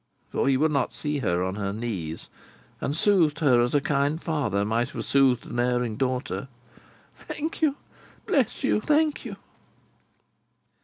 [0.31, 2.27] —for he would not see her on her knees,
[2.81, 7.75] and soothed her as a kind father might have soothed an erring daughter—"thank you,
[8.25, 9.35] bless you, thank you!"